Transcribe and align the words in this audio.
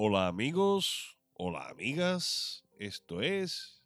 Hola 0.00 0.28
amigos, 0.28 1.18
hola 1.34 1.66
amigas, 1.70 2.62
esto 2.78 3.20
es 3.20 3.82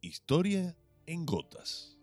Historia 0.00 0.74
en 1.04 1.26
Gotas. 1.26 1.98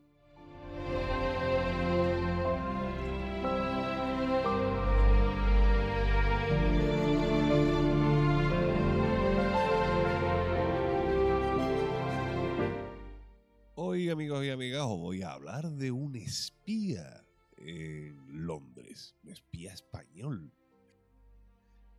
Hoy 13.73 14.11
amigos 14.11 14.45
y 14.45 14.51
amigas 14.51 14.83
os 14.83 14.99
voy 14.99 15.23
a 15.23 15.31
hablar 15.31 15.71
de 15.71 15.89
un 15.89 16.15
espía 16.15 17.25
en 17.57 18.45
Londres, 18.45 19.15
un 19.23 19.31
espía 19.31 19.73
español. 19.73 20.53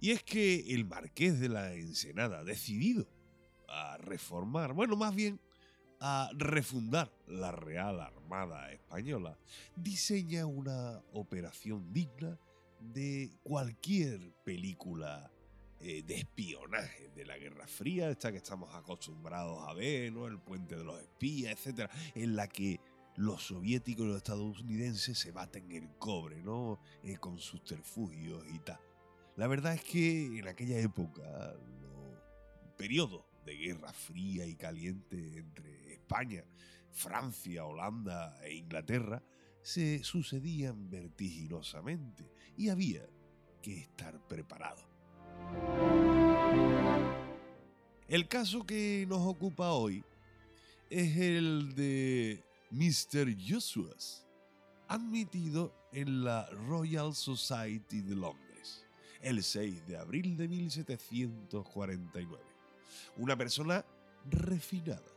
Y 0.00 0.12
es 0.12 0.22
que 0.22 0.74
el 0.74 0.84
marqués 0.84 1.40
de 1.40 1.48
la 1.48 1.74
Ensenada, 1.74 2.44
decidido 2.44 3.08
a 3.68 3.96
reformar, 3.98 4.72
bueno, 4.72 4.96
más 4.96 5.14
bien 5.14 5.40
a 6.00 6.30
refundar 6.34 7.12
la 7.26 7.50
Real 7.50 8.00
Armada 8.00 8.72
Española, 8.72 9.36
diseña 9.74 10.46
una 10.46 11.02
operación 11.12 11.92
digna 11.92 12.38
de 12.80 13.32
cualquier 13.42 14.32
película 14.44 15.32
eh, 15.80 16.02
de 16.02 16.16
espionaje 16.16 17.10
de 17.14 17.24
la 17.24 17.36
Guerra 17.36 17.66
Fría, 17.66 18.10
esta 18.10 18.30
que 18.30 18.38
estamos 18.38 18.72
acostumbrados 18.74 19.66
a 19.68 19.74
ver, 19.74 20.12
¿no? 20.12 20.26
El 20.26 20.38
puente 20.38 20.76
de 20.76 20.84
los 20.84 21.00
espías, 21.00 21.52
etcétera, 21.52 21.90
en 22.14 22.36
la 22.36 22.48
que 22.48 22.80
los 23.16 23.42
soviéticos 23.42 24.04
y 24.04 24.08
los 24.08 24.16
estadounidenses 24.18 25.18
se 25.18 25.32
baten 25.32 25.70
el 25.72 25.88
cobre, 25.98 26.42
¿no? 26.42 26.78
Eh, 27.02 27.16
con 27.16 27.38
sus 27.38 27.64
terfugios 27.64 28.44
y 28.52 28.60
tal. 28.60 28.78
La 29.38 29.46
verdad 29.46 29.74
es 29.74 29.84
que 29.84 30.40
en 30.40 30.48
aquella 30.48 30.80
época, 30.80 31.22
los 31.80 32.72
periodos 32.76 33.22
de 33.46 33.54
guerra 33.56 33.92
fría 33.92 34.44
y 34.44 34.56
caliente 34.56 35.38
entre 35.38 35.92
España, 35.92 36.42
Francia, 36.90 37.64
Holanda 37.64 38.36
e 38.42 38.56
Inglaterra 38.56 39.22
se 39.62 40.02
sucedían 40.02 40.90
vertiginosamente 40.90 42.28
y 42.56 42.68
había 42.68 43.06
que 43.62 43.78
estar 43.78 44.18
preparado. 44.26 44.82
El 48.08 48.26
caso 48.26 48.66
que 48.66 49.06
nos 49.08 49.24
ocupa 49.24 49.70
hoy 49.70 50.04
es 50.90 51.16
el 51.16 51.76
de 51.76 52.42
Mr. 52.72 53.36
Joshua, 53.48 53.94
admitido 54.88 55.72
en 55.92 56.24
la 56.24 56.50
Royal 56.66 57.14
Society 57.14 58.00
de 58.00 58.16
Londres 58.16 58.47
el 59.22 59.42
6 59.42 59.86
de 59.86 59.96
abril 59.96 60.36
de 60.36 60.48
1749. 60.48 62.44
Una 63.16 63.36
persona 63.36 63.84
refinada, 64.30 65.12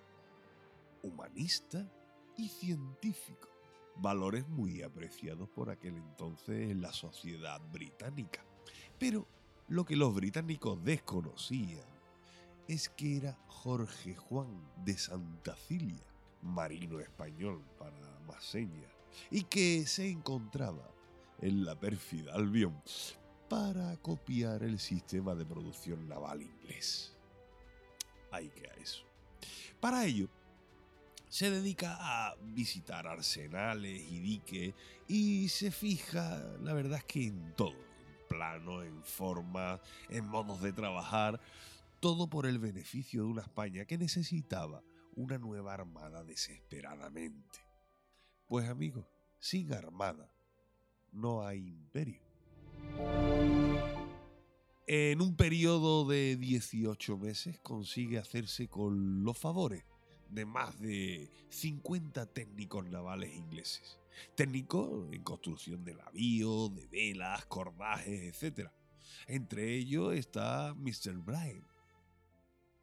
humanista 1.03 1.89
y 2.37 2.49
científico, 2.49 3.49
valores 3.97 4.47
muy 4.47 4.81
apreciados 4.81 5.49
por 5.49 5.69
aquel 5.69 5.97
entonces 5.97 6.71
en 6.71 6.81
la 6.81 6.93
sociedad 6.93 7.61
británica. 7.71 8.43
Pero 8.97 9.27
lo 9.67 9.85
que 9.85 9.95
los 9.95 10.13
británicos 10.13 10.83
desconocían 10.83 11.85
es 12.67 12.89
que 12.89 13.17
era 13.17 13.37
Jorge 13.47 14.15
Juan 14.15 14.61
de 14.83 14.97
Santa 14.97 15.55
Cilia, 15.55 16.05
marino 16.41 16.99
español 16.99 17.63
para 17.77 18.19
más 18.27 18.55
y 19.29 19.43
que 19.43 19.85
se 19.85 20.09
encontraba 20.09 20.89
en 21.39 21.65
la 21.65 21.79
pérfida 21.79 22.33
Albión 22.33 22.81
para 23.51 23.97
copiar 23.97 24.63
el 24.63 24.79
sistema 24.79 25.35
de 25.35 25.45
producción 25.45 26.07
naval 26.07 26.41
inglés. 26.41 27.11
Hay 28.31 28.47
que 28.47 28.65
a 28.65 28.73
eso. 28.75 29.03
Para 29.81 30.05
ello, 30.05 30.29
se 31.27 31.51
dedica 31.51 31.97
a 31.99 32.33
visitar 32.41 33.05
arsenales 33.05 34.09
y 34.09 34.19
diques 34.21 34.73
y 35.05 35.49
se 35.49 35.69
fija, 35.69 36.41
la 36.61 36.71
verdad 36.71 36.99
es 36.99 37.03
que 37.03 37.27
en 37.27 37.53
todo, 37.57 37.75
en 37.75 38.27
plano, 38.29 38.83
en 38.83 39.03
forma, 39.03 39.81
en 40.07 40.25
modos 40.27 40.61
de 40.61 40.71
trabajar, 40.71 41.41
todo 41.99 42.29
por 42.29 42.45
el 42.45 42.57
beneficio 42.57 43.23
de 43.23 43.27
una 43.27 43.41
España 43.41 43.83
que 43.83 43.97
necesitaba 43.97 44.81
una 45.13 45.37
nueva 45.37 45.73
armada 45.73 46.23
desesperadamente. 46.23 47.59
Pues 48.47 48.69
amigos, 48.69 49.05
sin 49.39 49.73
armada 49.73 50.31
no 51.11 51.45
hay 51.45 51.67
imperio. 51.67 52.30
En 54.93 55.21
un 55.21 55.37
periodo 55.37 56.05
de 56.05 56.35
18 56.35 57.17
meses 57.17 57.57
consigue 57.59 58.17
hacerse 58.17 58.67
con 58.67 59.23
los 59.23 59.37
favores 59.37 59.85
de 60.27 60.45
más 60.45 60.77
de 60.81 61.31
50 61.47 62.25
técnicos 62.33 62.85
navales 62.89 63.33
ingleses. 63.33 64.01
Técnicos 64.35 65.07
en 65.13 65.23
construcción 65.23 65.85
de 65.85 65.95
navíos, 65.95 66.75
de 66.75 66.87
velas, 66.87 67.45
cordajes, 67.45 68.43
etc. 68.43 68.67
Entre 69.27 69.75
ellos 69.75 70.13
está 70.13 70.75
Mr. 70.75 71.19
Bryan, 71.19 71.65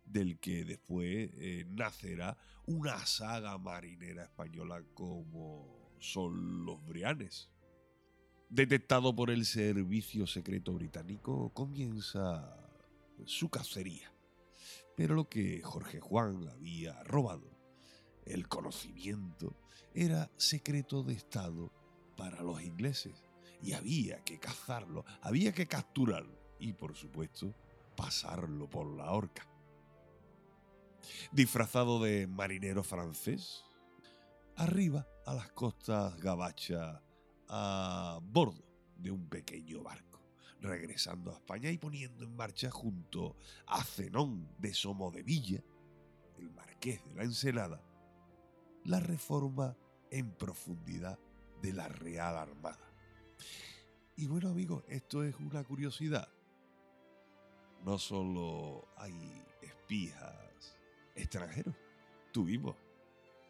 del 0.07 0.39
que 0.39 0.65
después 0.65 1.31
eh, 1.35 1.67
nacerá 1.69 2.39
una 2.65 3.05
saga 3.05 3.59
marinera 3.59 4.25
española 4.25 4.83
como 4.95 5.93
son 5.99 6.65
los 6.65 6.83
Brianes. 6.87 7.51
Detectado 8.51 9.15
por 9.15 9.29
el 9.31 9.45
servicio 9.45 10.27
secreto 10.27 10.73
británico, 10.73 11.53
comienza 11.53 12.57
su 13.27 13.51
cacería. 13.51 14.11
Pero 14.97 15.15
lo 15.15 15.29
que 15.29 15.61
Jorge 15.63 16.01
Juan 16.01 16.49
había 16.49 17.03
robado, 17.05 17.51
el 18.25 18.49
conocimiento, 18.49 19.55
era 19.93 20.31
secreto 20.39 21.03
de 21.03 21.13
Estado 21.13 21.71
para 22.17 22.43
los 22.43 22.63
ingleses. 22.63 23.23
Y 23.63 23.75
había 23.75 24.25
que 24.25 24.39
cazarlo, 24.39 25.05
había 25.21 25.53
que 25.53 25.67
capturarlo 25.67 26.39
y, 26.59 26.73
por 26.73 26.95
supuesto, 26.95 27.55
pasarlo 27.97 28.71
por 28.71 28.87
la 28.97 29.13
horca. 29.13 29.47
Disfrazado 31.33 32.03
de 32.03 32.27
marinero 32.27 32.83
francés, 32.83 33.63
arriba 34.57 35.07
a 35.27 35.35
las 35.35 35.53
costas 35.53 36.19
gabachas 36.19 37.03
a 37.49 38.21
bordo 38.23 38.65
de 38.97 39.11
un 39.11 39.29
pequeño 39.29 39.83
barco, 39.83 40.21
regresando 40.61 41.31
a 41.31 41.35
España 41.35 41.71
y 41.71 41.79
poniendo 41.79 42.25
en 42.25 42.37
marcha 42.37 42.71
junto 42.71 43.37
a 43.67 43.83
Zenón 43.85 44.49
de 44.59 44.75
Somo 44.75 45.11
de 45.11 45.23
Villa, 45.23 45.63
el 46.39 46.51
marqués 46.51 47.05
de 47.05 47.15
la 47.15 47.25
Ensenada, 47.25 47.83
la 48.85 49.01
reforma 49.01 49.77
en 50.11 50.31
profundidad 50.33 51.19
de 51.63 51.73
la 51.73 51.89
Real 51.89 52.37
Armada. 52.37 52.93
Y 54.17 54.27
bueno 54.27 54.49
amigos, 54.51 54.85
esto 54.89 55.23
es 55.23 55.37
una 55.37 55.63
curiosidad. 55.65 56.29
No 57.85 57.99
solo 57.99 58.89
hay 58.97 59.15
espías 59.63 60.75
extranjeros, 61.15 61.75
tuvimos 62.33 62.77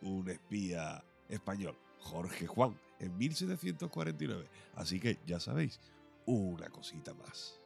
un 0.03 0.29
espía 0.29 1.03
español, 1.29 1.77
Jorge 2.01 2.47
Juan, 2.47 2.79
en 3.01 3.17
1749. 3.17 4.49
Así 4.77 5.01
que 5.01 5.19
ya 5.27 5.41
sabéis, 5.41 5.81
una 6.27 6.69
cosita 6.69 7.15
más. 7.15 7.59